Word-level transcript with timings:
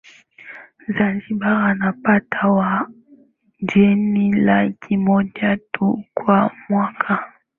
Zanzibar 0.95 1.65
inapata 1.75 2.45
wageni 2.57 4.33
laki 4.45 4.97
moja 4.97 5.57
tu 5.73 6.03
kwa 6.13 6.51
mwaka 6.69 7.33